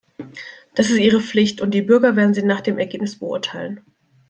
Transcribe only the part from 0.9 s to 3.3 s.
ihre Pflicht, und die Bürger werden sie nach dem Ergebnis